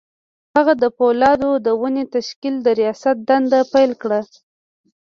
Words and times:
هغه 0.55 0.73
د 0.83 0.85
پولادو 0.97 1.51
د 1.65 1.67
نوي 1.81 2.03
تشکیل 2.15 2.55
د 2.61 2.67
رياست 2.79 3.17
دنده 3.27 3.59
پیل 3.73 3.91
کړه 4.01 4.19